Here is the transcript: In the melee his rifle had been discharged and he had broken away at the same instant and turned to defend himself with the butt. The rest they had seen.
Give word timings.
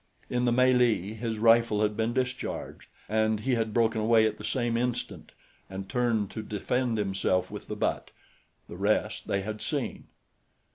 In 0.31 0.45
the 0.45 0.51
melee 0.51 1.13
his 1.13 1.37
rifle 1.37 1.83
had 1.83 1.95
been 1.95 2.11
discharged 2.11 2.87
and 3.07 3.41
he 3.41 3.53
had 3.53 3.71
broken 3.71 4.01
away 4.01 4.25
at 4.25 4.39
the 4.39 4.43
same 4.43 4.75
instant 4.75 5.31
and 5.69 5.87
turned 5.87 6.31
to 6.31 6.41
defend 6.41 6.97
himself 6.97 7.51
with 7.51 7.67
the 7.67 7.75
butt. 7.75 8.09
The 8.67 8.77
rest 8.77 9.27
they 9.27 9.41
had 9.43 9.61
seen. 9.61 10.07